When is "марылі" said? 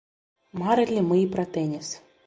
0.61-1.05